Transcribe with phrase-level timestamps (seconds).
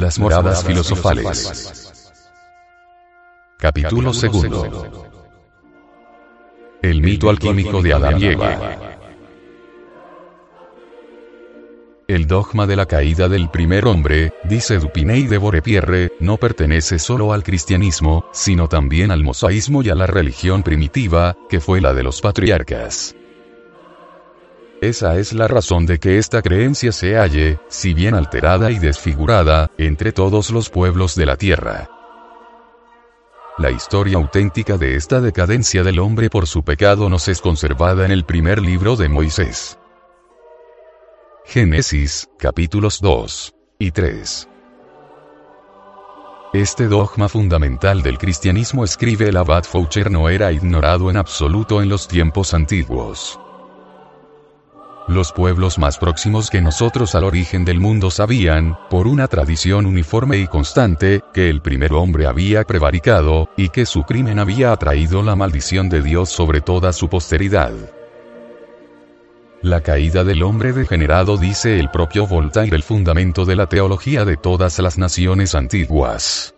[0.00, 1.92] Las moradas filosofales.
[3.58, 5.10] Capítulo segundo.
[6.80, 8.78] El mito alquímico de Adán y Eva.
[12.08, 17.34] El dogma de la caída del primer hombre, dice Dupinay de Borepierre, no pertenece solo
[17.34, 22.04] al cristianismo, sino también al mosaísmo y a la religión primitiva, que fue la de
[22.04, 23.14] los patriarcas.
[24.80, 29.70] Esa es la razón de que esta creencia se halle, si bien alterada y desfigurada,
[29.76, 31.90] entre todos los pueblos de la tierra.
[33.58, 38.10] La historia auténtica de esta decadencia del hombre por su pecado nos es conservada en
[38.10, 39.78] el primer libro de Moisés.
[41.44, 44.48] Génesis, capítulos 2 y 3.
[46.54, 51.90] Este dogma fundamental del cristianismo escribe el abad Foucher no era ignorado en absoluto en
[51.90, 53.38] los tiempos antiguos.
[55.10, 60.38] Los pueblos más próximos que nosotros al origen del mundo sabían, por una tradición uniforme
[60.38, 65.34] y constante, que el primer hombre había prevaricado, y que su crimen había atraído la
[65.34, 67.72] maldición de Dios sobre toda su posteridad.
[69.62, 74.36] La caída del hombre degenerado dice el propio Voltaire el fundamento de la teología de
[74.36, 76.54] todas las naciones antiguas.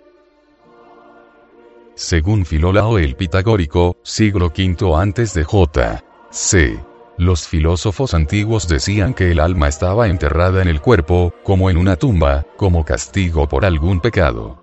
[1.95, 6.05] Según Filolao el Pitagórico, siglo V antes de J.
[6.31, 6.92] C.
[7.19, 11.97] Los filósofos antiguos decían que el alma estaba enterrada en el cuerpo, como en una
[11.97, 14.59] tumba, como castigo por algún pecado.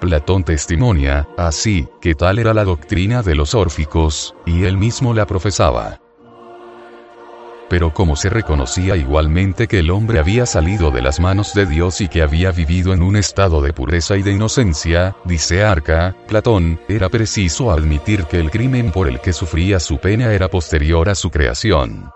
[0.00, 5.26] Platón testimonia, así, que tal era la doctrina de los órficos, y él mismo la
[5.26, 6.01] profesaba
[7.72, 12.02] pero como se reconocía igualmente que el hombre había salido de las manos de Dios
[12.02, 16.78] y que había vivido en un estado de pureza y de inocencia, dice Arca, Platón,
[16.86, 21.14] era preciso admitir que el crimen por el que sufría su pena era posterior a
[21.14, 22.10] su creación.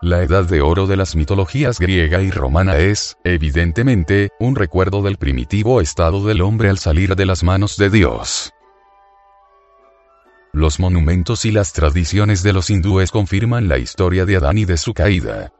[0.00, 5.18] La edad de oro de las mitologías griega y romana es, evidentemente, un recuerdo del
[5.18, 8.54] primitivo estado del hombre al salir de las manos de Dios.
[10.54, 14.76] Los monumentos y las tradiciones de los hindúes confirman la historia de Adán y de
[14.76, 15.50] su caída.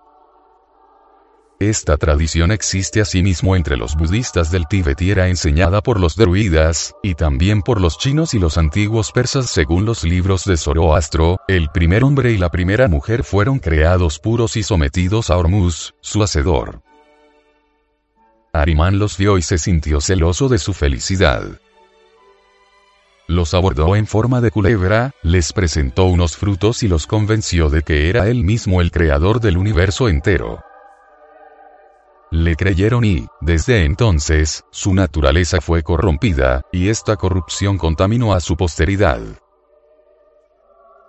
[1.59, 6.95] Esta tradición existe asimismo entre los budistas del Tíbet y era enseñada por los druidas,
[7.03, 11.71] y también por los chinos y los antiguos persas según los libros de Zoroastro, el
[11.71, 16.83] primer hombre y la primera mujer fueron creados puros y sometidos a Hormuz, su hacedor.
[18.53, 21.59] Arimán los vio y se sintió celoso de su felicidad
[23.29, 28.11] los abordó en forma de culebra, les presentó unos frutos y los convenció de que
[28.11, 30.61] era él mismo el creador del universo entero.
[32.31, 38.57] Le creyeron y, desde entonces, su naturaleza fue corrompida, y esta corrupción contaminó a su
[38.57, 39.21] posteridad.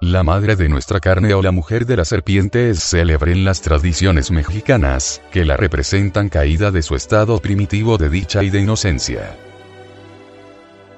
[0.02, 3.62] La madre de nuestra carne o la mujer de la serpiente es célebre en las
[3.62, 9.38] tradiciones mexicanas, que la representan caída de su estado primitivo de dicha y de inocencia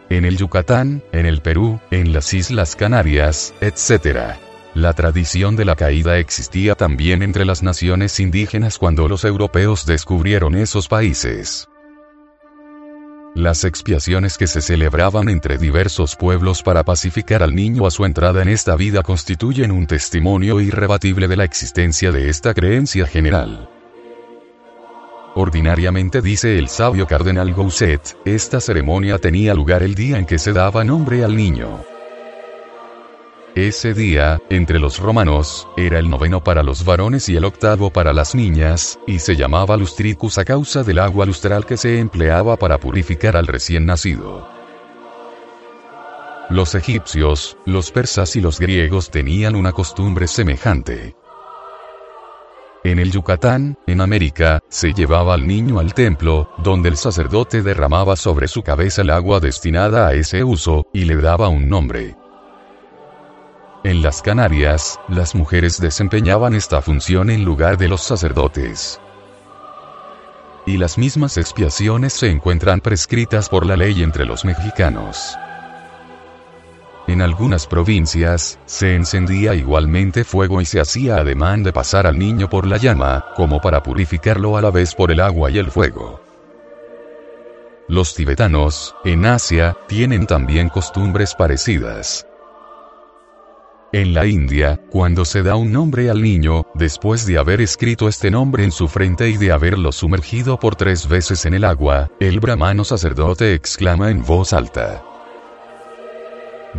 [0.10, 4.36] en el Yucatán, en el Perú, en las Islas Canarias, etc.
[4.74, 10.56] La tradición de la caída existía también entre las naciones indígenas cuando los europeos descubrieron
[10.56, 11.68] esos países.
[13.36, 18.42] Las expiaciones que se celebraban entre diversos pueblos para pacificar al niño a su entrada
[18.42, 23.70] en esta vida constituyen un testimonio irrebatible de la existencia de esta creencia general.
[25.38, 30.54] Ordinariamente dice el sabio cardenal Gousset, esta ceremonia tenía lugar el día en que se
[30.54, 31.82] daba nombre al niño.
[33.54, 38.14] Ese día, entre los romanos, era el noveno para los varones y el octavo para
[38.14, 42.80] las niñas, y se llamaba lustricus a causa del agua lustral que se empleaba para
[42.80, 44.48] purificar al recién nacido.
[46.50, 51.16] Los egipcios, los persas y los griegos tenían una costumbre semejante.
[52.86, 58.16] En el Yucatán, en América, se llevaba al niño al templo, donde el sacerdote derramaba
[58.16, 62.16] sobre su cabeza el agua destinada a ese uso, y le daba un nombre.
[63.84, 69.02] En las Canarias, las mujeres desempeñaban esta función en lugar de los sacerdotes.
[70.68, 75.36] Y las mismas expiaciones se encuentran prescritas por la ley entre los mexicanos.
[77.08, 82.50] En algunas provincias, se encendía igualmente fuego y se hacía ademán de pasar al niño
[82.50, 86.20] por la llama, como para purificarlo a la vez por el agua y el fuego.
[87.88, 92.26] Los tibetanos, en Asia, tienen también costumbres parecidas.
[93.94, 98.32] En la India, cuando se da un nombre al niño, después de haber escrito este
[98.32, 102.40] nombre en su frente y de haberlo sumergido por tres veces en el agua, el
[102.40, 105.15] brahmano sacerdote exclama en voz alta.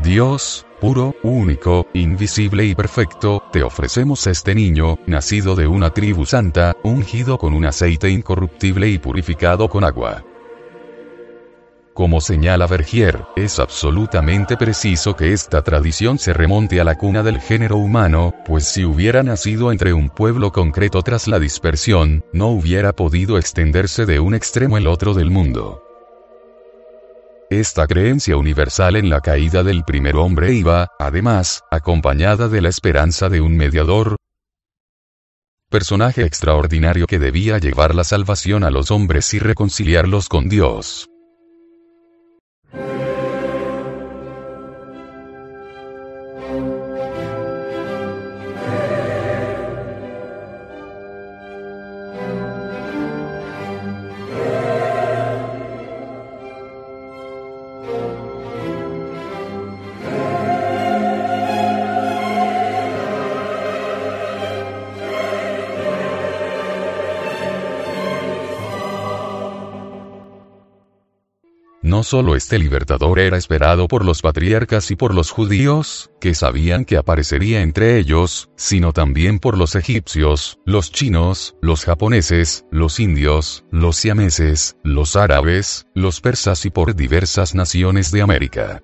[0.02, 6.76] Dios, puro, único, invisible y perfecto, te ofrecemos este niño, nacido de una tribu santa,
[6.82, 10.22] ungido con un aceite incorruptible y purificado con agua.
[11.94, 17.40] Como señala Vergier, es absolutamente preciso que esta tradición se remonte a la cuna del
[17.40, 22.92] género humano, pues si hubiera nacido entre un pueblo concreto tras la dispersión, no hubiera
[22.92, 25.85] podido extenderse de un extremo al otro del mundo.
[27.50, 33.28] Esta creencia universal en la caída del primer hombre iba, además, acompañada de la esperanza
[33.28, 34.16] de un mediador,
[35.70, 41.08] personaje extraordinario que debía llevar la salvación a los hombres y reconciliarlos con Dios.
[72.06, 76.96] Solo este libertador era esperado por los patriarcas y por los judíos, que sabían que
[76.96, 83.96] aparecería entre ellos, sino también por los egipcios, los chinos, los japoneses, los indios, los
[83.96, 88.82] siameses, los árabes, los persas y por diversas naciones de América.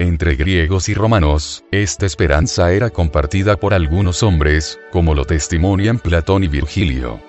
[0.00, 6.42] Entre griegos y romanos, esta esperanza era compartida por algunos hombres, como lo testimonian Platón
[6.42, 7.20] y Virgilio.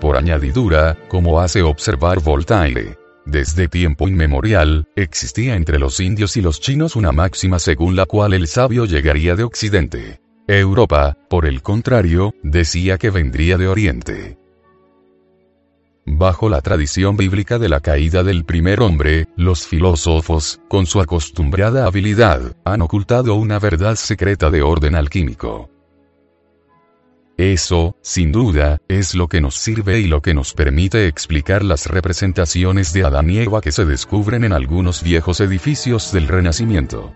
[0.00, 6.60] Por añadidura, como hace observar Voltaire, desde tiempo inmemorial, existía entre los indios y los
[6.60, 10.20] chinos una máxima según la cual el sabio llegaría de Occidente.
[10.48, 14.38] Europa, por el contrario, decía que vendría de Oriente.
[16.06, 21.86] Bajo la tradición bíblica de la caída del primer hombre, los filósofos, con su acostumbrada
[21.86, 25.70] habilidad, han ocultado una verdad secreta de orden alquímico.
[27.40, 31.86] Eso, sin duda, es lo que nos sirve y lo que nos permite explicar las
[31.86, 37.14] representaciones de Adán y Eva que se descubren en algunos viejos edificios del Renacimiento.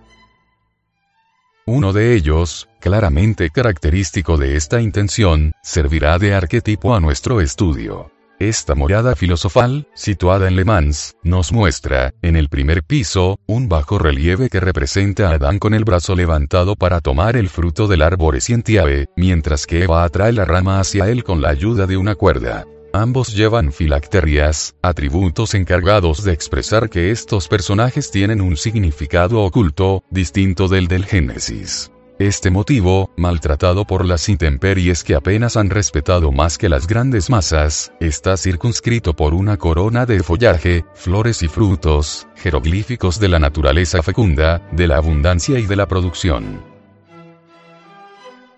[1.67, 8.14] Uno de ellos, claramente característico de esta intención, servirá de arquetipo a nuestro estudio.
[8.41, 13.99] Esta morada filosofal, situada en Le Mans, nos muestra, en el primer piso, un bajo
[13.99, 18.35] relieve que representa a Adán con el brazo levantado para tomar el fruto del árbol
[18.35, 22.65] Escientiae, mientras que Eva atrae la rama hacia él con la ayuda de una cuerda.
[22.93, 30.69] Ambos llevan filacterias, atributos encargados de expresar que estos personajes tienen un significado oculto, distinto
[30.69, 31.91] del del Génesis.
[32.21, 37.93] Este motivo, maltratado por las intemperies que apenas han respetado más que las grandes masas,
[37.99, 44.63] está circunscrito por una corona de follaje, flores y frutos, jeroglíficos de la naturaleza fecunda,
[44.71, 46.63] de la abundancia y de la producción.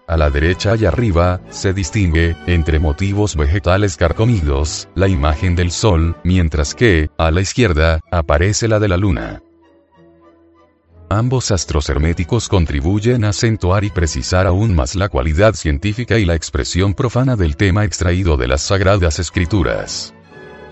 [0.07, 6.15] A la derecha y arriba, se distingue, entre motivos vegetales carcomidos, la imagen del sol,
[6.25, 9.43] mientras que, a la izquierda, aparece la de la luna.
[11.09, 16.35] Ambos astros herméticos contribuyen a acentuar y precisar aún más la cualidad científica y la
[16.35, 20.13] expresión profana del tema extraído de las sagradas escrituras.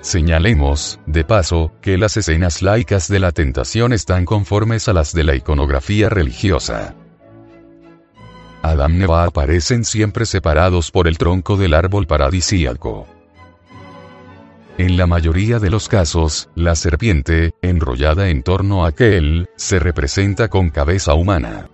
[0.01, 5.23] Señalemos, de paso, que las escenas laicas de la tentación están conformes a las de
[5.23, 6.97] la iconografía religiosa.
[8.61, 13.07] Adán y Eva aparecen siempre separados por el tronco del árbol paradisíaco.
[14.76, 20.49] En la mayoría de los casos, la serpiente, enrollada en torno a aquel, se representa
[20.49, 21.69] con cabeza humana.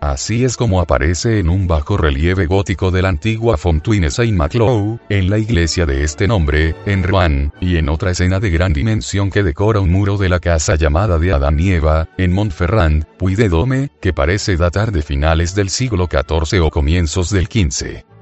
[0.00, 5.30] Así es como aparece en un bajo relieve gótico de la antigua Fontaine Saint-Maclou, en
[5.30, 9.44] la iglesia de este nombre, en Rouen, y en otra escena de gran dimensión que
[9.44, 14.12] decora un muro de la casa llamada de Adán y Eva, en Montferrand, Puy-de-Dôme, que
[14.12, 18.17] parece datar de finales del siglo XIV o comienzos del XV.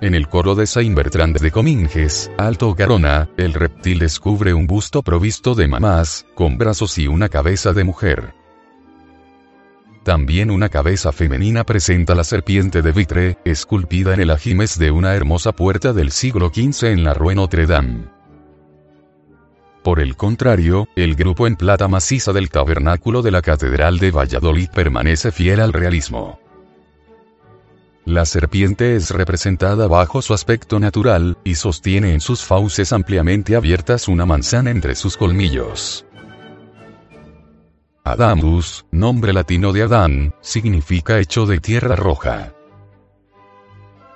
[0.00, 5.02] En el coro de Saint Bertrand de Cominges, Alto Garona, el reptil descubre un busto
[5.02, 8.34] provisto de mamás, con brazos y una cabeza de mujer.
[10.02, 15.14] También una cabeza femenina presenta la serpiente de vitre, esculpida en el ajimes de una
[15.14, 18.04] hermosa puerta del siglo XV en la Rue Notre Dame.
[19.82, 24.68] Por el contrario, el grupo en plata maciza del tabernáculo de la Catedral de Valladolid
[24.74, 26.38] permanece fiel al realismo.
[28.04, 34.08] La serpiente es representada bajo su aspecto natural, y sostiene en sus fauces ampliamente abiertas
[34.08, 36.04] una manzana entre sus colmillos.
[38.04, 42.52] Adamus, nombre latino de Adán, significa hecho de tierra roja.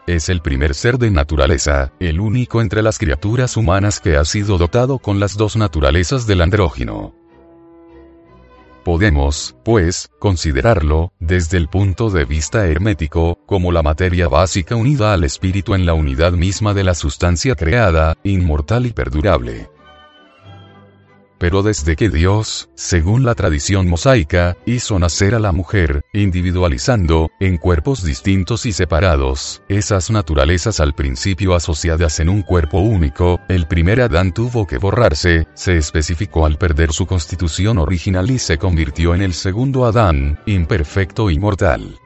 [0.06, 4.58] Es el primer ser de naturaleza, el único entre las criaturas humanas que ha sido
[4.58, 7.17] dotado con las dos naturalezas del andrógino.
[8.88, 15.24] Podemos, pues, considerarlo, desde el punto de vista hermético, como la materia básica unida al
[15.24, 19.68] espíritu en la unidad misma de la sustancia creada, inmortal y perdurable.
[21.38, 27.58] Pero desde que Dios, según la tradición mosaica, hizo nacer a la mujer, individualizando, en
[27.58, 34.00] cuerpos distintos y separados, esas naturalezas al principio asociadas en un cuerpo único, el primer
[34.00, 39.22] Adán tuvo que borrarse, se especificó al perder su constitución original y se convirtió en
[39.22, 41.98] el segundo Adán, imperfecto y mortal.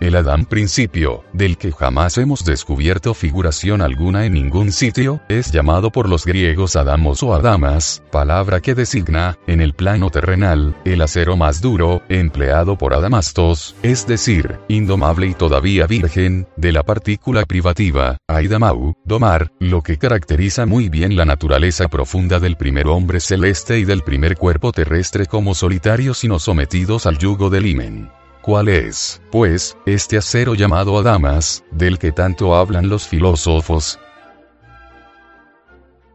[0.00, 5.92] El Adán principio, del que jamás hemos descubierto figuración alguna en ningún sitio, es llamado
[5.92, 11.36] por los griegos Adamos o Adamas, palabra que designa, en el plano terrenal, el acero
[11.36, 18.16] más duro, empleado por Adamastos, es decir, indomable y todavía virgen, de la partícula privativa,
[18.26, 23.84] Aidamau, domar, lo que caracteriza muy bien la naturaleza profunda del primer hombre celeste y
[23.84, 28.19] del primer cuerpo terrestre como solitarios y no sometidos al yugo del himen.
[28.42, 33.98] ¿Cuál es, pues, este acero llamado Adamas, del que tanto hablan los filósofos?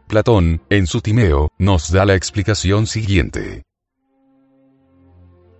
[0.08, 3.62] Platón, en su Timeo, nos da la explicación siguiente.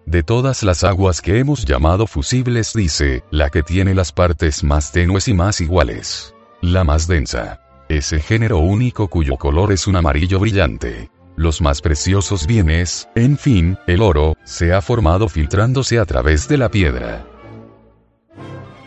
[0.06, 4.90] De todas las aguas que hemos llamado fusibles dice, la que tiene las partes más
[4.90, 6.35] tenues y más iguales.
[6.62, 7.61] La más densa.
[7.88, 13.78] Ese género único cuyo color es un amarillo brillante los más preciosos bienes, en fin,
[13.87, 17.26] el oro, se ha formado filtrándose a través de la piedra.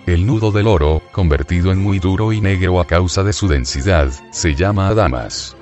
[0.06, 4.10] El nudo del oro, convertido en muy duro y negro a causa de su densidad,
[4.32, 5.56] se llama adamas.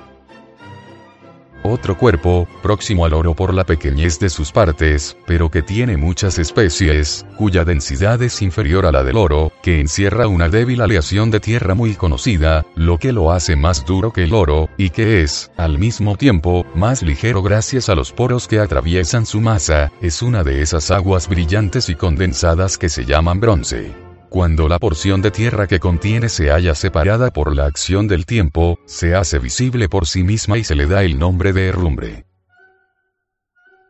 [1.62, 6.38] Otro cuerpo, próximo al oro por la pequeñez de sus partes, pero que tiene muchas
[6.38, 11.40] especies, cuya densidad es inferior a la del oro, que encierra una débil aleación de
[11.40, 15.50] tierra muy conocida, lo que lo hace más duro que el oro, y que es,
[15.56, 20.44] al mismo tiempo, más ligero gracias a los poros que atraviesan su masa, es una
[20.44, 24.07] de esas aguas brillantes y condensadas que se llaman bronce.
[24.28, 28.78] Cuando la porción de tierra que contiene se halla separada por la acción del tiempo,
[28.84, 32.26] se hace visible por sí misma y se le da el nombre de herrumbre.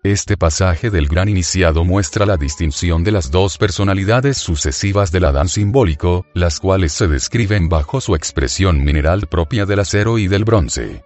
[0.05, 5.49] Este pasaje del gran iniciado muestra la distinción de las dos personalidades sucesivas del Adán
[5.49, 11.03] simbólico, las cuales se describen bajo su expresión mineral propia del acero y del bronce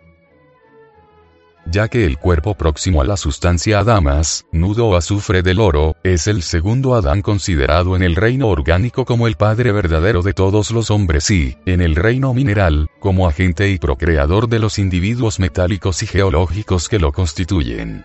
[1.72, 6.26] ya que el cuerpo próximo a la sustancia Adamas, nudo o azufre del oro, es
[6.26, 10.90] el segundo Adán considerado en el reino orgánico como el padre verdadero de todos los
[10.90, 16.06] hombres y, en el reino mineral, como agente y procreador de los individuos metálicos y
[16.06, 18.04] geológicos que lo constituyen.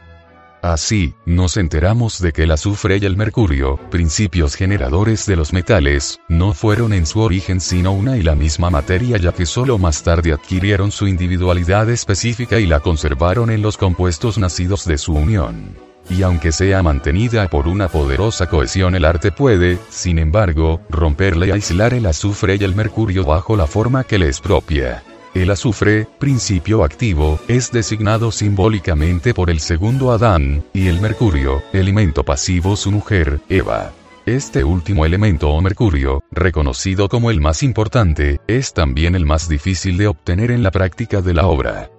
[0.62, 6.20] Así, nos enteramos de que el azufre y el mercurio, principios generadores de los metales,
[6.30, 10.02] no fueron en su origen sino una y la misma materia ya que solo más
[10.02, 15.76] tarde adquirieron su individualidad específica y la conservaron en los compuestos nacidos de su unión.
[16.10, 21.52] Y aunque sea mantenida por una poderosa cohesión el arte puede, sin embargo, romperle y
[21.52, 25.04] aislar el azufre y el mercurio bajo la forma que le es propia.
[25.38, 32.24] El azufre, principio activo, es designado simbólicamente por el segundo Adán, y el mercurio, elemento
[32.24, 33.94] pasivo su mujer, Eva.
[34.26, 39.98] Este último elemento o mercurio, reconocido como el más importante, es también el más difícil
[39.98, 41.92] de obtener en la práctica de la obra.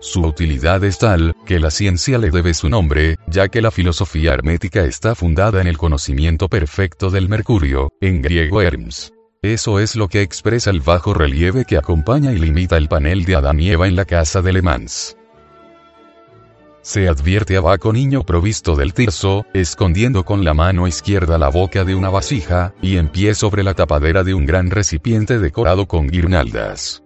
[0.00, 4.34] Su utilidad es tal, que la ciencia le debe su nombre, ya que la filosofía
[4.34, 9.14] hermética está fundada en el conocimiento perfecto del mercurio, en griego Hermes.
[9.42, 13.36] Eso es lo que expresa el bajo relieve que acompaña y limita el panel de
[13.36, 15.16] Adán y Eva en la casa de Le Mans.
[16.82, 21.84] Se advierte a Baco niño provisto del tirso, escondiendo con la mano izquierda la boca
[21.84, 26.08] de una vasija, y en pie sobre la tapadera de un gran recipiente decorado con
[26.08, 27.02] guirnaldas.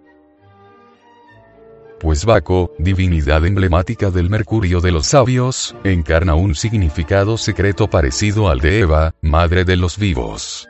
[2.01, 8.59] Pues Baco, divinidad emblemática del Mercurio de los sabios, encarna un significado secreto parecido al
[8.59, 10.67] de Eva, madre de los vivos.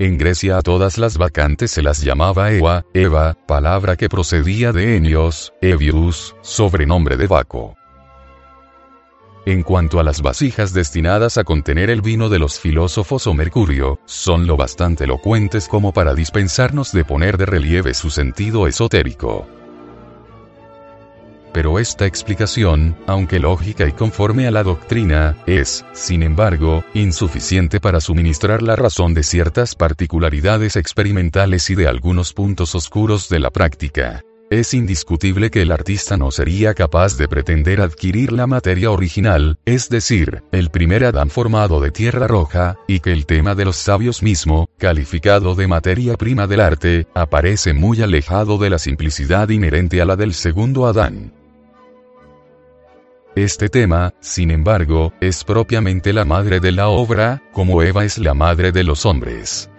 [0.00, 4.96] En Grecia a todas las vacantes se las llamaba Eva, Eva, palabra que procedía de
[4.96, 7.74] Enios, Evius, sobrenombre de Baco.
[9.44, 13.98] En cuanto a las vasijas destinadas a contener el vino de los filósofos o mercurio,
[14.04, 19.48] son lo bastante elocuentes como para dispensarnos de poner de relieve su sentido esotérico
[21.52, 28.00] pero esta explicación, aunque lógica y conforme a la doctrina, es, sin embargo, insuficiente para
[28.00, 34.22] suministrar la razón de ciertas particularidades experimentales y de algunos puntos oscuros de la práctica.
[34.50, 39.90] Es indiscutible que el artista no sería capaz de pretender adquirir la materia original, es
[39.90, 44.22] decir, el primer Adán formado de tierra roja, y que el tema de los sabios
[44.22, 50.06] mismo, calificado de materia prima del arte, aparece muy alejado de la simplicidad inherente a
[50.06, 51.37] la del segundo Adán.
[53.38, 58.34] Este tema, sin embargo, es propiamente la madre de la obra, como Eva es la
[58.34, 59.70] madre de los hombres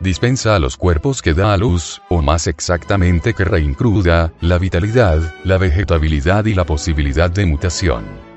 [0.00, 5.20] dispensa a los cuerpos que da a luz, o más exactamente que reincruda, la vitalidad,
[5.44, 8.31] la vegetabilidad y la posibilidad de mutación.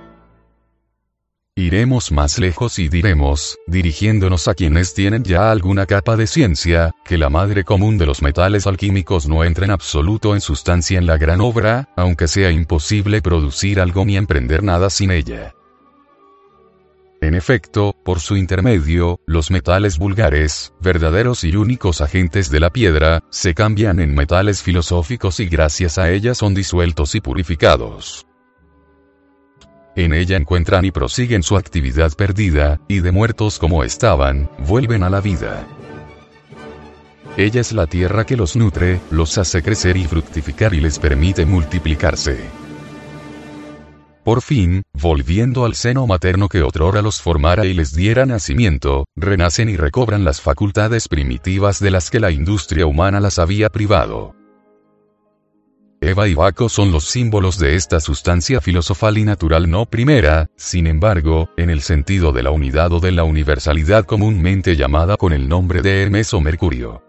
[1.57, 7.17] Iremos más lejos y diremos, dirigiéndonos a quienes tienen ya alguna capa de ciencia, que
[7.17, 11.17] la madre común de los metales alquímicos no entra en absoluto en sustancia en la
[11.17, 15.53] gran obra, aunque sea imposible producir algo ni emprender nada sin ella.
[17.21, 23.23] En efecto, por su intermedio, los metales vulgares, verdaderos y únicos agentes de la piedra,
[23.29, 28.27] se cambian en metales filosóficos y gracias a ella son disueltos y purificados.
[29.95, 35.09] En ella encuentran y prosiguen su actividad perdida, y de muertos como estaban, vuelven a
[35.09, 35.65] la vida.
[37.37, 41.45] Ella es la tierra que los nutre, los hace crecer y fructificar y les permite
[41.45, 42.37] multiplicarse.
[44.25, 49.69] Por fin, volviendo al seno materno que otrora los formara y les diera nacimiento, renacen
[49.69, 54.33] y recobran las facultades primitivas de las que la industria humana las había privado.
[56.07, 60.85] Eva y Baco son los símbolos de esta sustancia filosofal y natural no primera, sin
[60.85, 65.47] embargo, en el sentido de la unidad o de la universalidad comúnmente llamada con el
[65.49, 67.01] nombre de Hermes o Mercurio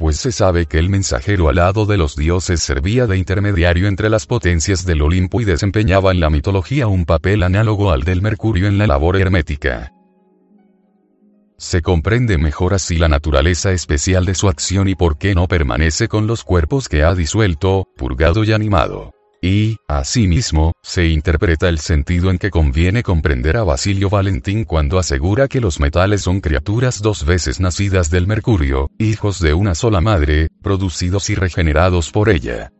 [0.00, 4.24] pues se sabe que el mensajero alado de los dioses servía de intermediario entre las
[4.24, 8.78] potencias del Olimpo y desempeñaba en la mitología un papel análogo al del Mercurio en
[8.78, 9.92] la labor hermética.
[11.60, 16.08] Se comprende mejor así la naturaleza especial de su acción y por qué no permanece
[16.08, 19.12] con los cuerpos que ha disuelto, purgado y animado.
[19.42, 25.48] Y, asimismo, se interpreta el sentido en que conviene comprender a Basilio Valentín cuando asegura
[25.48, 30.48] que los metales son criaturas dos veces nacidas del mercurio, hijos de una sola madre,
[30.62, 32.72] producidos y regenerados por ella.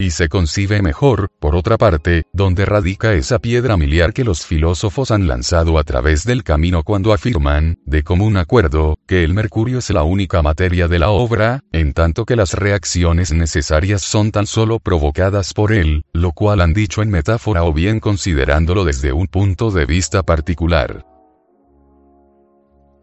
[0.00, 5.10] Y se concibe mejor, por otra parte, donde radica esa piedra miliar que los filósofos
[5.10, 9.90] han lanzado a través del camino cuando afirman, de común acuerdo, que el mercurio es
[9.90, 14.78] la única materia de la obra, en tanto que las reacciones necesarias son tan solo
[14.78, 19.70] provocadas por él, lo cual han dicho en metáfora o bien considerándolo desde un punto
[19.70, 21.04] de vista particular.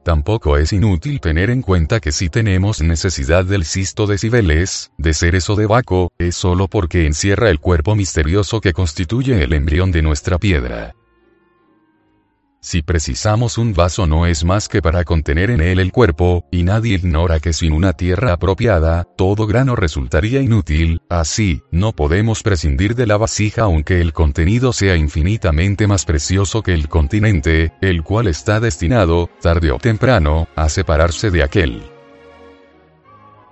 [0.07, 5.13] Tampoco es inútil tener en cuenta que si tenemos necesidad del cisto de Cibeles, de
[5.13, 9.91] Ceres o de Baco, es solo porque encierra el cuerpo misterioso que constituye el embrión
[9.91, 10.95] de nuestra piedra.
[12.69, 16.63] Si precisamos un vaso no es más que para contener en él el cuerpo, y
[16.63, 22.93] nadie ignora que sin una tierra apropiada, todo grano resultaría inútil, así, no podemos prescindir
[22.93, 28.27] de la vasija aunque el contenido sea infinitamente más precioso que el continente, el cual
[28.27, 31.83] está destinado, tarde o temprano, a separarse de aquel.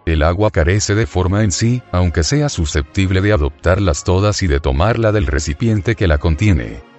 [0.06, 4.60] El agua carece de forma en sí, aunque sea susceptible de adoptarlas todas y de
[4.60, 6.95] tomarla del recipiente que la contiene.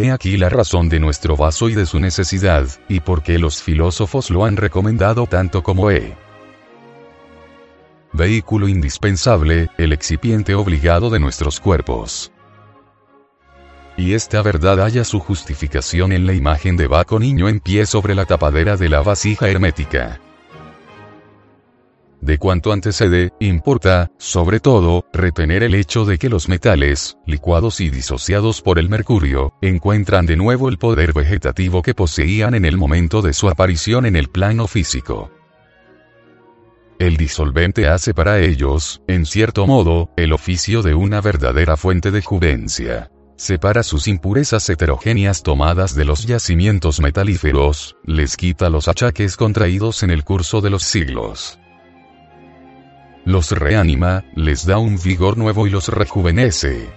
[0.00, 3.60] He aquí la razón de nuestro vaso y de su necesidad, y por qué los
[3.60, 6.14] filósofos lo han recomendado tanto como he.
[8.12, 12.30] Vehículo indispensable, el excipiente obligado de nuestros cuerpos.
[13.96, 18.14] Y esta verdad haya su justificación en la imagen de Baco niño en pie sobre
[18.14, 20.20] la tapadera de la vasija hermética
[22.20, 27.90] de cuanto antecede, importa, sobre todo, retener el hecho de que los metales, licuados y
[27.90, 33.22] disociados por el mercurio, encuentran de nuevo el poder vegetativo que poseían en el momento
[33.22, 35.30] de su aparición en el plano físico.
[36.98, 42.22] El disolvente hace para ellos, en cierto modo, el oficio de una verdadera fuente de
[42.22, 50.02] juvencia separa sus impurezas heterogéneas tomadas de los yacimientos metalíferos, les quita los achaques contraídos
[50.02, 51.60] en el curso de los siglos
[53.28, 56.88] los reanima, les da un vigor nuevo y los rejuvenece.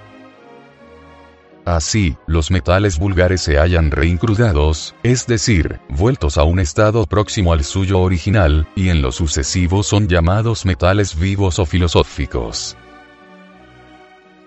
[1.66, 7.66] Así, los metales vulgares se hallan reincrudados, es decir, vueltos a un estado próximo al
[7.66, 12.78] suyo original, y en lo sucesivo son llamados metales vivos o filosóficos.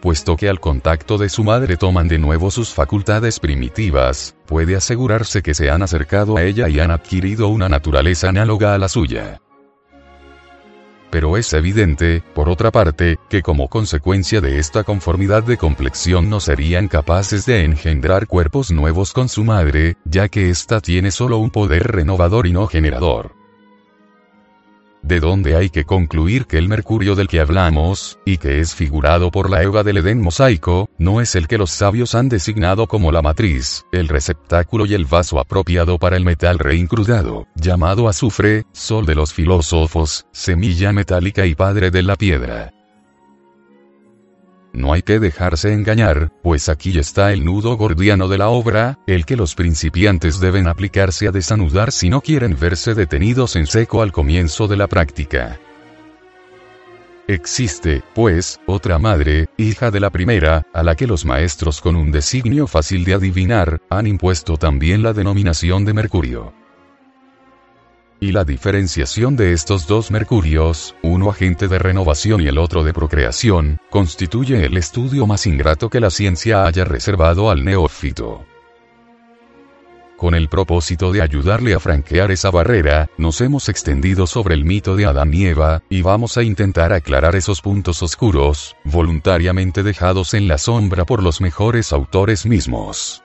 [0.01, 5.43] Puesto que al contacto de su madre toman de nuevo sus facultades primitivas, puede asegurarse
[5.43, 9.41] que se han acercado a ella y han adquirido una naturaleza análoga a la suya
[11.15, 16.41] pero es evidente, por otra parte, que como consecuencia de esta conformidad de complexión no
[16.41, 21.51] serían capaces de engendrar cuerpos nuevos con su madre, ya que ésta tiene solo un
[21.51, 23.44] poder renovador y no generador
[25.05, 29.31] de donde hay que concluir que el mercurio del que hablamos, y que es figurado
[29.31, 33.13] por la Eva del Edén mosaico, no es el que los sabios han designado como
[33.13, 39.07] la matriz, el receptáculo y el vaso apropiado para el metal reincrudado, llamado azufre, sol
[39.07, 42.73] de los filósofos, semilla metálica y padre de la piedra.
[44.75, 49.25] No hay que dejarse engañar, pues aquí está el nudo gordiano de la obra, el
[49.25, 54.11] que los principiantes deben aplicarse a desanudar si no quieren verse detenidos en seco al
[54.11, 55.61] comienzo de la práctica.
[57.29, 62.11] Existe, pues, otra madre, hija de la primera, a la que los maestros con un
[62.11, 66.64] designio fácil de adivinar, han impuesto también la denominación de Mercurio.
[68.25, 72.95] Y la diferenciación de estos dos mercurios, uno agente de renovación y el otro de
[72.95, 78.47] procreación, constituye el estudio más ingrato que la ciencia haya reservado al neófito.
[80.17, 84.97] Con el propósito de ayudarle a franquear esa barrera, nos hemos extendido sobre el mito
[84.97, 90.49] de Adán y Eva, y vamos a intentar aclarar esos puntos oscuros, voluntariamente dejados en
[90.49, 93.24] la sombra por los mejores autores mismos.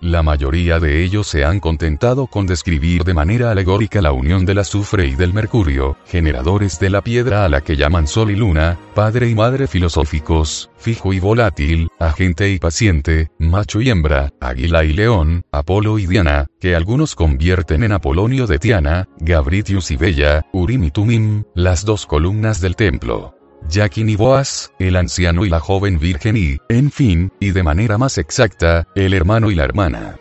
[0.00, 4.58] La mayoría de ellos se han contentado con describir de manera alegórica la unión del
[4.58, 8.78] azufre y del mercurio, generadores de la piedra a la que llaman sol y luna,
[8.94, 14.92] padre y madre filosóficos, fijo y volátil, agente y paciente, macho y hembra, águila y
[14.92, 20.84] león, Apolo y Diana, que algunos convierten en Apolonio de Tiana, Gabritius y Bella, Urim
[20.84, 23.36] y Tumim, las dos columnas del templo.
[23.70, 27.98] Jaquín y Boaz, el anciano y la joven virgen y, en fin, y de manera
[27.98, 30.16] más exacta, el hermano y la hermana.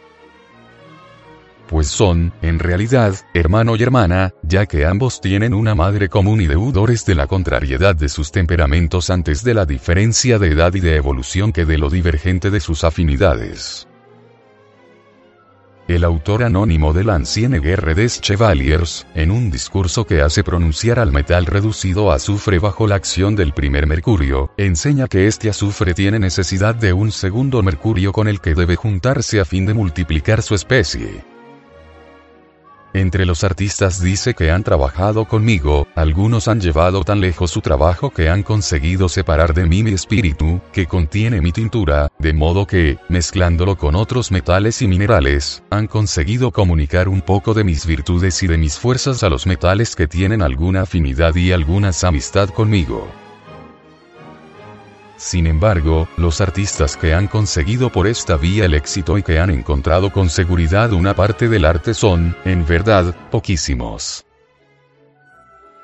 [1.67, 6.47] Pues son, en realidad, hermano y hermana, ya que ambos tienen una madre común y
[6.47, 10.95] deudores de la contrariedad de sus temperamentos antes de la diferencia de edad y de
[10.95, 13.87] evolución que de lo divergente de sus afinidades.
[15.87, 21.11] El autor anónimo de l'Ancienne Guerre des Chevaliers, en un discurso que hace pronunciar al
[21.11, 26.17] metal reducido a azufre bajo la acción del primer mercurio, enseña que este azufre tiene
[26.17, 30.55] necesidad de un segundo mercurio con el que debe juntarse a fin de multiplicar su
[30.55, 31.34] especie.
[32.95, 38.09] Entre los artistas dice que han trabajado conmigo, algunos han llevado tan lejos su trabajo
[38.09, 42.97] que han conseguido separar de mí mi espíritu, que contiene mi tintura, de modo que,
[43.09, 48.47] mezclándolo con otros metales y minerales, han conseguido comunicar un poco de mis virtudes y
[48.47, 53.24] de mis fuerzas a los metales que tienen alguna afinidad y alguna amistad conmigo.
[55.17, 59.49] Sin embargo, los artistas que han conseguido por esta vía el éxito y que han
[59.49, 64.25] encontrado con seguridad una parte del arte son, en verdad, poquísimos.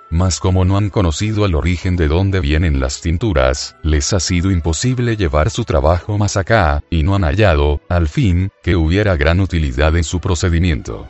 [0.10, 4.52] Mas como no han conocido el origen de dónde vienen las tinturas, les ha sido
[4.52, 9.40] imposible llevar su trabajo más acá, y no han hallado, al fin, que hubiera gran
[9.40, 11.08] utilidad en su procedimiento.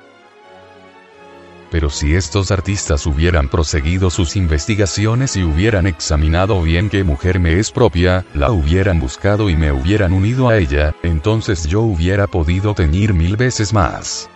[1.72, 7.60] Pero si estos artistas hubieran proseguido sus investigaciones y hubieran examinado bien qué mujer me
[7.60, 12.74] es propia, la hubieran buscado y me hubieran unido a ella, entonces yo hubiera podido
[12.74, 14.30] teñir mil veces más.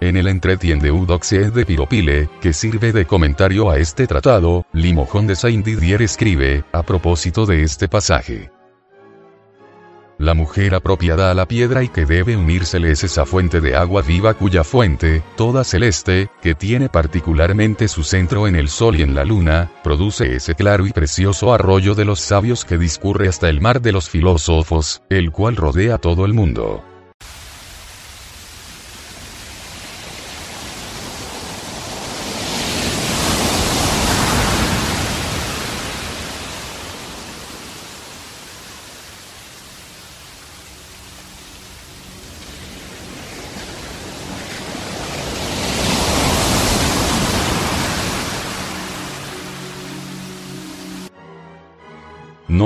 [0.00, 5.26] En el entretien de Eudoxie de Piropile, que sirve de comentario a este tratado, Limojón
[5.26, 8.50] de Saint-Didier escribe, a propósito de este pasaje.
[10.18, 14.02] La mujer apropiada a la piedra y que debe unírsele es esa fuente de agua
[14.02, 19.16] viva cuya fuente, toda celeste, que tiene particularmente su centro en el sol y en
[19.16, 23.60] la luna, produce ese claro y precioso arroyo de los sabios que discurre hasta el
[23.60, 26.93] mar de los filósofos, el cual rodea todo el mundo.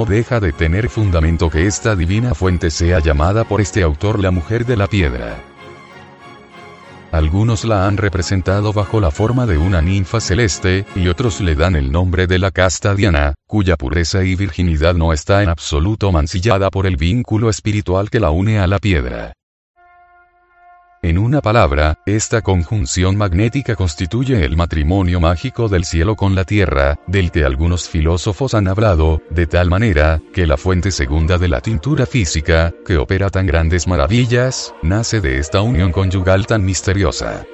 [0.09, 4.65] Deja de tener fundamento que esta divina fuente sea llamada por este autor la mujer
[4.65, 5.37] de la piedra.
[7.13, 11.75] Algunos la han representado bajo la forma de una ninfa celeste, y otros le dan
[11.77, 16.71] el nombre de la casta Diana, cuya pureza y virginidad no está en absoluto mancillada
[16.71, 19.38] por el vínculo espiritual que la une a la piedra.
[21.01, 26.99] En una palabra, esta conjunción magnética constituye el matrimonio mágico del cielo con la tierra,
[27.07, 31.61] del que algunos filósofos han hablado, de tal manera, que la fuente segunda de la
[31.61, 37.47] tintura física, que opera tan grandes maravillas, nace de esta unión conyugal tan misteriosa.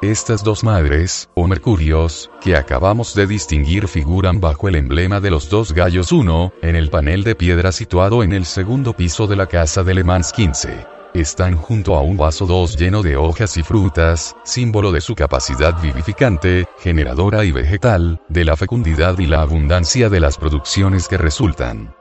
[0.00, 5.50] Estas dos madres, o mercurios, que acabamos de distinguir figuran bajo el emblema de los
[5.50, 9.46] dos gallos 1, en el panel de piedra situado en el segundo piso de la
[9.46, 13.62] casa de Le Mans 15 están junto a un vaso 2 lleno de hojas y
[13.62, 20.08] frutas, símbolo de su capacidad vivificante, generadora y vegetal, de la fecundidad y la abundancia
[20.08, 21.94] de las producciones que resultan.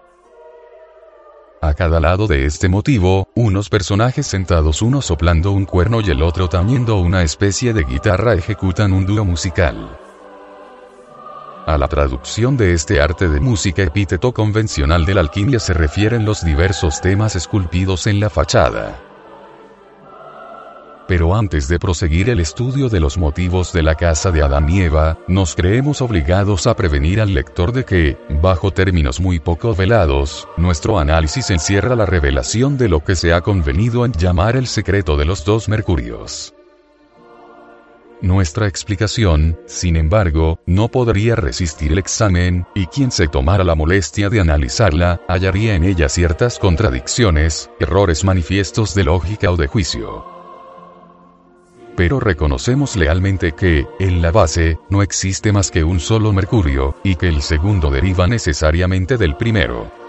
[1.62, 6.21] A cada lado de este motivo, unos personajes sentados uno soplando un cuerno y el
[6.21, 10.03] otro tañendo una especie de guitarra ejecutan un dúo musical.
[11.65, 16.26] A la traducción de este arte de música epíteto convencional de la alquimia se refieren
[16.26, 18.99] los diversos temas esculpidos en la fachada.
[21.08, 24.82] Pero antes de proseguir el estudio de los motivos de la casa de Adán y
[24.82, 30.49] Eva, nos creemos obligados a prevenir al lector de que, bajo términos muy poco velados,
[30.58, 35.15] nuestro análisis encierra la revelación de lo que se ha convenido en llamar el secreto
[35.15, 36.54] de los dos Mercurios.
[38.24, 44.30] Nuestra explicación, sin embargo, no podría resistir el examen, y quien se tomara la molestia
[44.30, 50.26] de analizarla, hallaría en ella ciertas contradicciones, errores manifiestos de lógica o de juicio.
[51.98, 57.18] Pero reconocemos lealmente que, en la base, no existe más que un solo Mercurio, y
[57.18, 60.03] que el segundo deriva necesariamente del primero.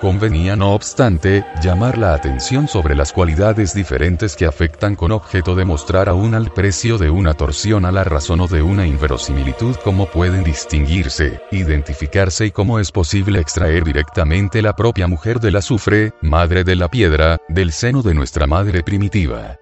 [0.00, 5.66] Convenía no obstante, llamar la atención sobre las cualidades diferentes que afectan con objeto de
[5.66, 10.06] mostrar aún al precio de una torsión a la razón o de una inverosimilitud cómo
[10.06, 16.64] pueden distinguirse, identificarse y cómo es posible extraer directamente la propia mujer del azufre, madre
[16.64, 19.58] de la piedra, del seno de nuestra madre primitiva.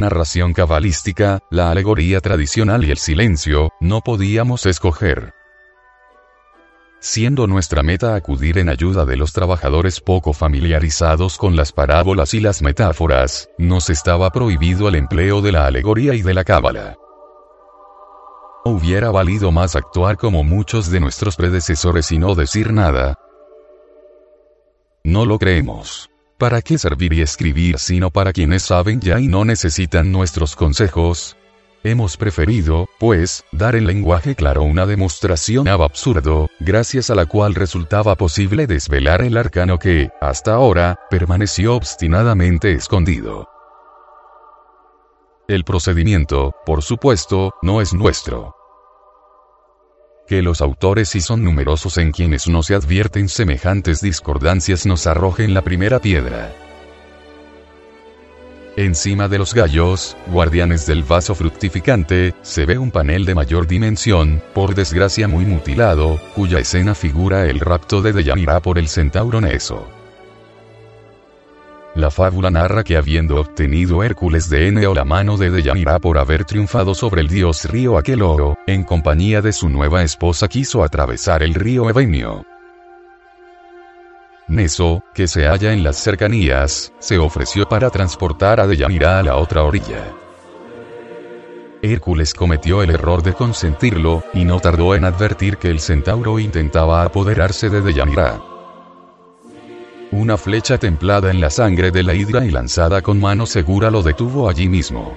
[0.00, 5.34] Narración cabalística, la alegoría tradicional y el silencio, no podíamos escoger.
[6.98, 12.40] Siendo nuestra meta acudir en ayuda de los trabajadores poco familiarizados con las parábolas y
[12.40, 16.96] las metáforas, nos estaba prohibido el empleo de la alegoría y de la cábala.
[18.66, 23.18] Hubiera valido más actuar como muchos de nuestros predecesores y no decir nada.
[25.02, 26.09] No lo creemos.
[26.40, 31.36] ¿Para qué servir y escribir sino para quienes saben ya y no necesitan nuestros consejos?
[31.84, 37.54] Hemos preferido, pues, dar en lenguaje claro una demostración ab absurdo, gracias a la cual
[37.54, 43.46] resultaba posible desvelar el arcano que, hasta ahora, permaneció obstinadamente escondido.
[45.46, 48.54] El procedimiento, por supuesto, no es nuestro
[50.30, 55.54] que los autores si son numerosos en quienes no se advierten semejantes discordancias nos arrojen
[55.54, 56.52] la primera piedra.
[58.76, 64.40] Encima de los gallos, guardianes del vaso fructificante, se ve un panel de mayor dimensión,
[64.54, 69.99] por desgracia muy mutilado, cuya escena figura el rapto de Deyanira por el centauro Neso.
[71.94, 76.44] La fábula narra que habiendo obtenido Hércules de Eneo la mano de Deyanira por haber
[76.44, 81.52] triunfado sobre el dios río Aqueloro, en compañía de su nueva esposa quiso atravesar el
[81.52, 82.44] río Evenio.
[84.46, 89.36] Neso, que se halla en las cercanías, se ofreció para transportar a Deyanira a la
[89.36, 90.12] otra orilla.
[91.82, 97.02] Hércules cometió el error de consentirlo, y no tardó en advertir que el centauro intentaba
[97.02, 98.40] apoderarse de Deyanira.
[100.12, 104.02] Una flecha templada en la sangre de la hidra y lanzada con mano segura lo
[104.02, 105.16] detuvo allí mismo.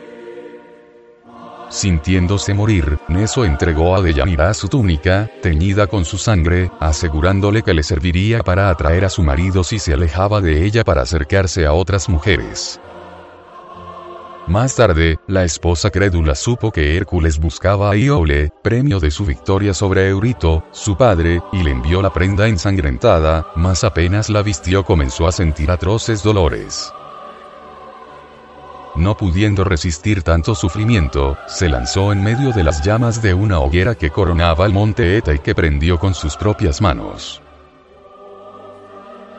[1.69, 7.81] Sintiéndose morir, Neso entregó a Deyanira su túnica, teñida con su sangre, asegurándole que le
[7.81, 12.07] serviría para atraer a su marido si se alejaba de ella para acercarse a otras
[12.07, 12.79] mujeres.
[14.47, 19.73] Más tarde, la esposa crédula supo que Hércules buscaba a Iole, premio de su victoria
[19.73, 25.27] sobre Eurito, su padre, y le envió la prenda ensangrentada, mas apenas la vistió comenzó
[25.27, 26.91] a sentir atroces dolores.
[28.95, 33.95] No pudiendo resistir tanto sufrimiento, se lanzó en medio de las llamas de una hoguera
[33.95, 37.41] que coronaba el monte Eta y que prendió con sus propias manos.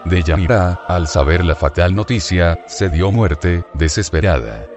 [0.07, 4.74] Deyanira, al saber la fatal noticia, se dio muerte, desesperada.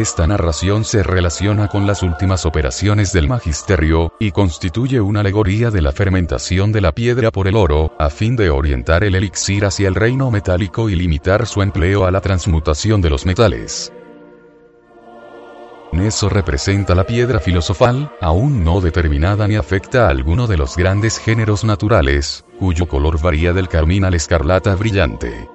[0.00, 5.82] Esta narración se relaciona con las últimas operaciones del magisterio, y constituye una alegoría de
[5.82, 9.88] la fermentación de la piedra por el oro, a fin de orientar el elixir hacia
[9.88, 13.92] el reino metálico y limitar su empleo a la transmutación de los metales.
[15.92, 21.18] Neso representa la piedra filosofal, aún no determinada ni afecta a alguno de los grandes
[21.18, 25.48] géneros naturales, cuyo color varía del carmín al escarlata brillante.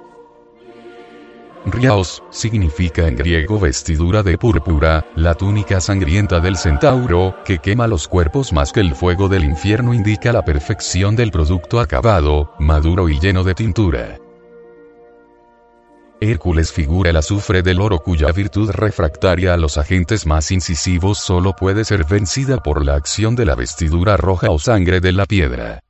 [1.66, 8.08] Riaos, significa en griego vestidura de púrpura, la túnica sangrienta del centauro, que quema los
[8.08, 13.20] cuerpos más que el fuego del infierno indica la perfección del producto acabado, maduro y
[13.20, 14.18] lleno de tintura.
[16.22, 21.54] Hércules figura el azufre del oro cuya virtud refractaria a los agentes más incisivos solo
[21.54, 25.80] puede ser vencida por la acción de la vestidura roja o sangre de la piedra.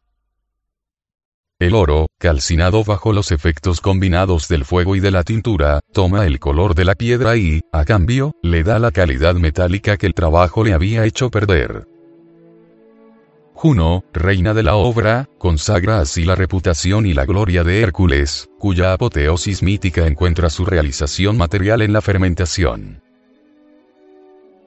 [1.61, 6.41] El oro, calcinado bajo los efectos combinados del fuego y de la tintura, toma el
[6.41, 10.65] color de la piedra y, a cambio, le da la calidad metálica que el trabajo
[10.65, 11.87] le había hecho perder.
[13.53, 18.95] Juno, reina de la obra, consagra así la reputación y la gloria de Hércules, cuya
[18.95, 23.03] apoteosis mítica encuentra su realización material en la fermentación.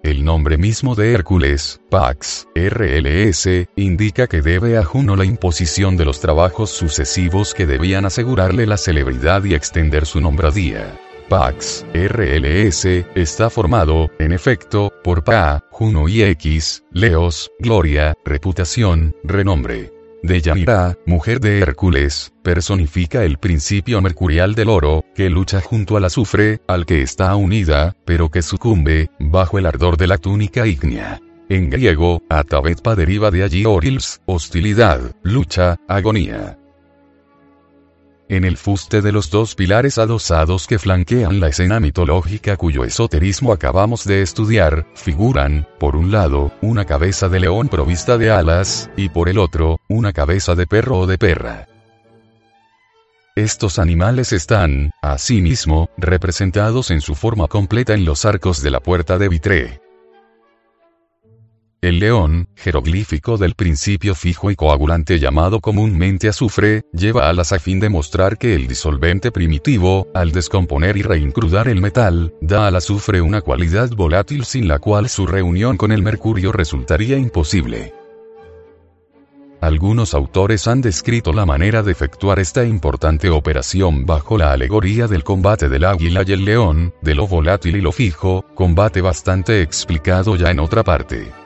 [0.04, 6.04] El nombre mismo de Hércules, Pax, RLS, indica que debe a Juno la imposición de
[6.04, 11.00] los trabajos sucesivos que debían asegurarle la celebridad y extender su nombradía.
[11.30, 12.84] Pax, RLS,
[13.16, 19.93] está formado, en efecto, por Pa, Juno y X, Leos, Gloria, reputación, renombre.
[20.24, 26.62] Deyanira, mujer de Hércules, personifica el principio mercurial del oro, que lucha junto al azufre,
[26.66, 31.20] al que está unida, pero que sucumbe, bajo el ardor de la túnica ígnea.
[31.50, 36.58] En griego, Atabetpa deriva de allí orils, hostilidad, lucha, agonía
[38.36, 43.54] en el fuste de los dos pilares adosados que flanquean la escena mitológica cuyo esoterismo
[43.54, 49.10] acabamos de estudiar, figuran, por un lado, una cabeza de león provista de alas, y
[49.10, 51.68] por el otro, una cabeza de perro o de perra.
[53.36, 59.18] Estos animales están, asimismo, representados en su forma completa en los arcos de la puerta
[59.18, 59.82] de vitré.
[61.84, 67.82] El león, jeroglífico del principio fijo y coagulante llamado comúnmente azufre, lleva alas a fin
[67.82, 73.20] de mostrar que el disolvente primitivo, al descomponer y reincrudar el metal, da al azufre
[73.20, 77.94] una cualidad volátil sin la cual su reunión con el mercurio resultaría imposible.
[79.60, 85.26] Algunos autores han descrito la manera de efectuar esta importante operación bajo la alegoría del
[85.26, 90.38] combate del águila y el león, de lo volátil y lo fijo, combate bastante explicado
[90.38, 91.43] ya en otra parte.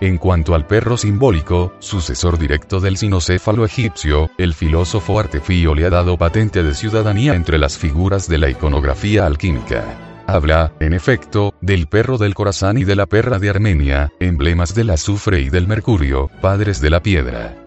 [0.00, 5.90] En cuanto al perro simbólico, sucesor directo del sinocéfalo egipcio, el filósofo Artefío le ha
[5.90, 10.22] dado patente de ciudadanía entre las figuras de la iconografía alquímica.
[10.26, 14.90] Habla, en efecto, del perro del corazón y de la perra de Armenia, emblemas del
[14.90, 17.65] azufre y del mercurio, padres de la piedra.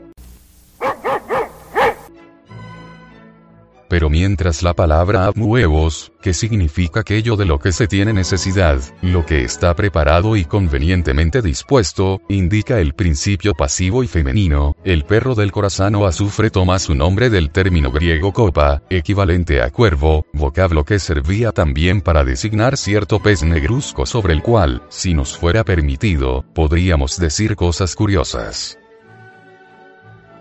[3.89, 9.25] Pero mientras la palabra huevos, que significa aquello de lo que se tiene necesidad, lo
[9.25, 15.52] que está preparado y convenientemente dispuesto, indica el principio pasivo y femenino, el perro del
[15.52, 20.99] corazón o azufre toma su nombre del término griego copa, equivalente a cuervo, vocablo que
[20.99, 27.17] servía también para designar cierto pez negruzco sobre el cual, si nos fuera permitido, podríamos
[27.17, 28.78] decir cosas curiosas.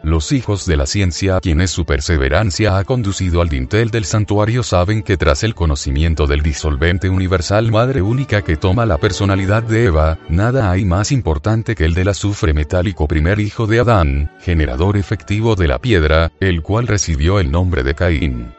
[0.03, 4.63] Los hijos de la ciencia a quienes su perseverancia ha conducido al dintel del santuario
[4.63, 9.87] saben que tras el conocimiento del disolvente universal madre única que toma la personalidad de
[9.87, 14.97] Eva, nada hay más importante que el del azufre metálico primer hijo de Adán, generador
[14.97, 18.58] efectivo de la piedra, el cual recibió el nombre de Caín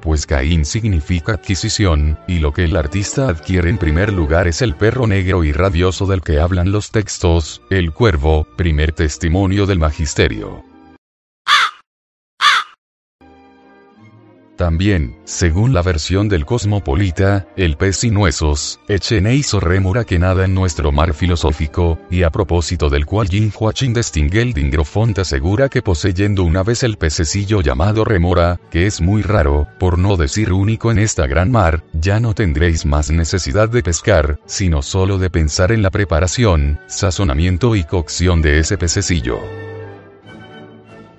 [0.00, 4.74] pues Caín significa adquisición, y lo que el artista adquiere en primer lugar es el
[4.74, 10.69] perro negro y rabioso del que hablan los textos, el cuervo, primer testimonio del magisterio.
[14.60, 20.54] También, según la versión del cosmopolita, el pez sin huesos, Echeneiso remora que nada en
[20.54, 25.80] nuestro mar filosófico, y a propósito del cual Jin Huachin distingue el Dingrofont asegura que
[25.80, 30.90] poseyendo una vez el pececillo llamado remora, que es muy raro, por no decir único
[30.90, 35.72] en esta gran mar, ya no tendréis más necesidad de pescar, sino solo de pensar
[35.72, 39.40] en la preparación, sazonamiento y cocción de ese pececillo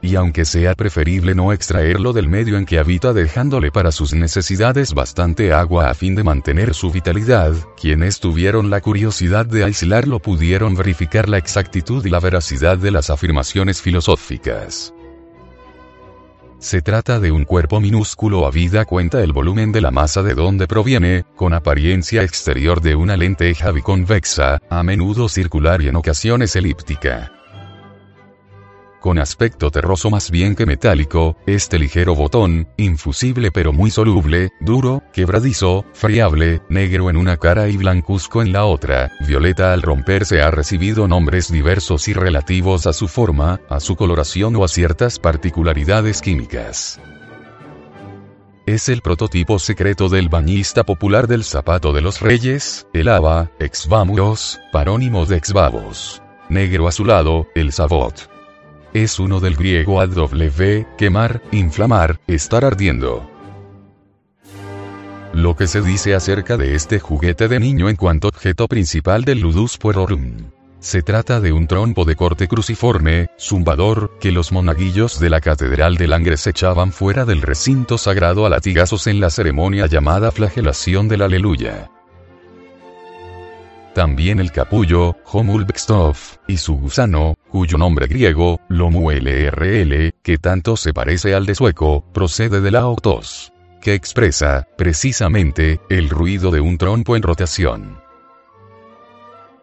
[0.02, 4.94] y aunque sea preferible no extraerlo del medio en que habita dejándole para sus necesidades
[4.94, 10.76] bastante agua a fin de mantener su vitalidad, quienes tuvieron la curiosidad de aislarlo pudieron
[10.76, 14.94] verificar la exactitud y la veracidad de las afirmaciones filosóficas.
[16.58, 20.36] Se trata de un cuerpo minúsculo a vida cuenta el volumen de la masa de
[20.36, 26.56] donde proviene, con apariencia exterior de una lenteja biconvexa, a menudo circular y en ocasiones
[26.56, 27.32] elíptica
[29.02, 35.04] con aspecto terroso más bien que metálico, este ligero botón, infusible pero muy soluble, duro,
[35.12, 40.52] quebradizo, friable, negro en una cara y blancuzco en la otra, violeta al romperse ha
[40.52, 46.22] recibido nombres diversos y relativos a su forma, a su coloración o a ciertas particularidades
[46.22, 47.02] químicas.
[48.68, 54.60] Es el prototipo secreto del bañista popular del zapato de los reyes, el aba, exvamuros,
[54.72, 56.22] parónimo de exvavos.
[56.50, 58.30] Negro azulado, el sabot
[58.94, 63.30] es uno del griego AW, quemar, inflamar, estar ardiendo.
[65.34, 69.40] Lo que se dice acerca de este juguete de niño en cuanto objeto principal del
[69.40, 70.52] ludus puerorum.
[70.80, 75.96] Se trata de un trompo de corte cruciforme, zumbador, que los monaguillos de la Catedral
[75.96, 81.22] de Langres echaban fuera del recinto sagrado a latigazos en la ceremonia llamada flagelación del
[81.22, 81.92] Aleluya.
[83.94, 86.18] También el capullo, Homulbekstov,
[86.48, 88.60] y su gusano, cuyo nombre griego,
[89.12, 95.82] LRL, que tanto se parece al de sueco, procede de la octos, que expresa, precisamente,
[95.90, 98.01] el ruido de un trompo en rotación.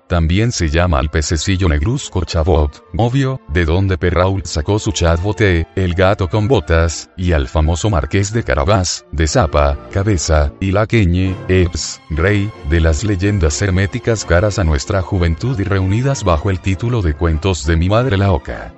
[0.09, 5.93] También se llama al pececillo negruzco chavot, obvio, de donde Perrault sacó su chatboté, el
[5.95, 11.37] gato con botas, y al famoso marqués de Carabás, de Zapa, cabeza, y la queñe,
[11.49, 17.03] Eps, rey, de las leyendas herméticas caras a nuestra juventud y reunidas bajo el título
[17.03, 18.78] de Cuentos de mi madre la oca.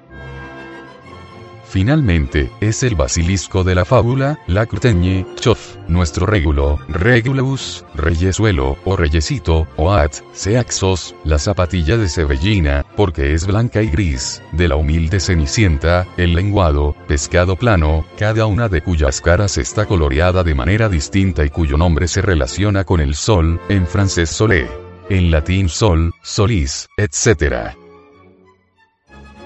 [1.71, 8.97] Finalmente, es el basilisco de la fábula, la cruteñe, chof, nuestro régulo, regulus, reyesuelo, o
[8.97, 14.75] reyesito, o at, seaxos, la zapatilla de cebellina, porque es blanca y gris, de la
[14.75, 20.89] humilde cenicienta, el lenguado, pescado plano, cada una de cuyas caras está coloreada de manera
[20.89, 24.69] distinta y cuyo nombre se relaciona con el sol, en francés solé,
[25.09, 27.77] en latín sol, solis, etc.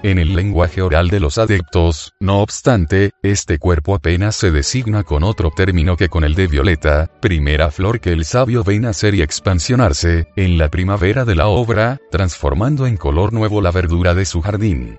[0.04, 5.24] En el lenguaje oral de los adeptos, no obstante, este cuerpo apenas se designa con
[5.24, 9.22] otro término que con el de violeta, primera flor que el sabio ve nacer y
[9.22, 14.42] expansionarse, en la primavera de la obra, transformando en color nuevo la verdura de su
[14.42, 14.98] jardín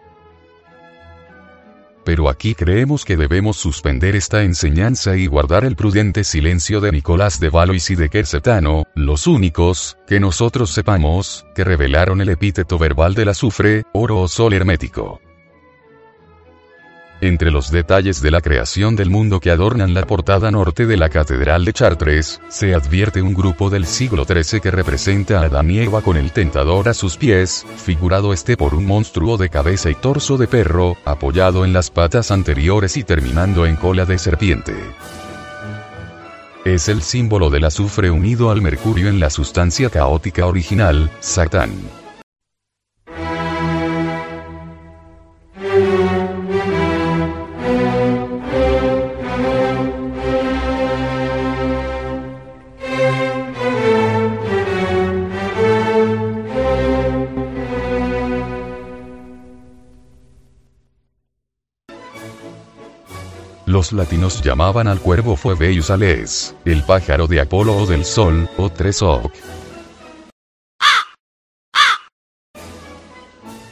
[2.06, 7.40] pero aquí creemos que debemos suspender esta enseñanza y guardar el prudente silencio de Nicolás
[7.40, 13.16] de Valois y de Quercetano, los únicos, que nosotros sepamos, que revelaron el epíteto verbal
[13.16, 15.20] del azufre, oro o sol hermético.
[17.22, 21.10] Entre los detalles de la creación del mundo que adornan la portada norte de la
[21.10, 25.80] Catedral de Chartres, se advierte un grupo del siglo XIII que representa a Adán y
[25.80, 29.96] Eva con el tentador a sus pies, figurado este por un monstruo de cabeza y
[29.96, 34.76] torso de perro, apoyado en las patas anteriores y terminando en cola de serpiente.
[36.66, 41.72] Es el símbolo del azufre unido al mercurio en la sustancia caótica original, Satán.
[63.86, 68.72] Los latinos llamaban al cuervo Fueveus ales, el pájaro de Apolo o del sol, o
[68.72, 69.32] Tresoc.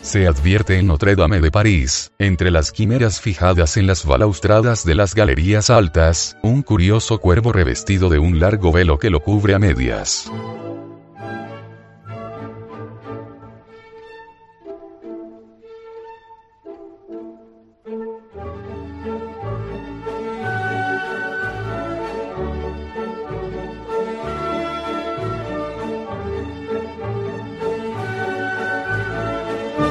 [0.04, 4.94] Se advierte en Notre Dame de París, entre las quimeras fijadas en las balaustradas de
[4.94, 9.60] las galerías altas, un curioso cuervo revestido de un largo velo que lo cubre a
[9.60, 10.30] medias.